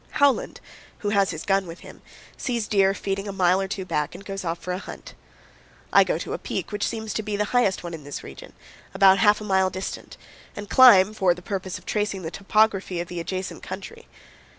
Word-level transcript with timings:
Howland, 0.17 0.61
who 1.05 1.09
has 1.09 1.29
his 1.29 1.45
gun 1.45 1.67
with 1.67 1.81
him, 1.81 2.01
sees 2.35 2.67
deer 2.67 2.95
feeding 2.95 3.27
a 3.27 3.31
mile 3.31 3.61
or 3.61 3.67
two 3.67 3.85
back 3.85 4.15
and 4.15 4.25
goes 4.25 4.43
off 4.43 4.57
for 4.57 4.71
a 4.73 4.79
hunt. 4.79 5.13
I 5.93 6.03
go 6.03 6.17
to 6.17 6.33
a 6.33 6.39
peak 6.39 6.71
which 6.71 6.87
seems 6.87 7.13
to 7.13 7.21
be 7.21 7.35
the 7.37 7.45
highest 7.53 7.83
one 7.83 7.93
in 7.93 8.03
this 8.03 8.23
region, 8.23 8.53
about 8.95 9.19
half 9.19 9.41
a 9.41 9.43
mile 9.43 9.69
distant, 9.69 10.17
and 10.55 10.67
climb, 10.71 11.13
for 11.13 11.35
the 11.35 11.43
purpose 11.43 11.77
of 11.77 11.85
tracing 11.85 12.23
the 12.23 12.31
topography 12.31 12.99
of 12.99 13.09
the 13.09 13.19
adjacent 13.19 13.61
country. 13.61 14.07